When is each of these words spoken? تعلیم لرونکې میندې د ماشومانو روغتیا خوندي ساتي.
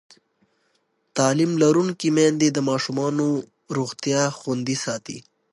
تعلیم 1.17 1.51
لرونکې 1.63 2.09
میندې 2.17 2.47
د 2.51 2.59
ماشومانو 2.69 3.27
روغتیا 3.77 4.21
خوندي 4.39 4.77
ساتي. 4.85 5.17